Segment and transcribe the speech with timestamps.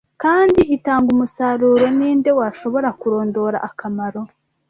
[0.23, 4.21] kandi itanga umusaruro, ni nde washobora kurondora akamaro